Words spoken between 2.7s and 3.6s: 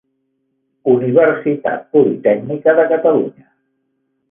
de Catalunya.